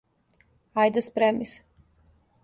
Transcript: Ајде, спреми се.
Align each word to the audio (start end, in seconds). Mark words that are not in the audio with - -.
Ајде, 0.83 1.03
спреми 1.07 1.49
се. 1.51 1.61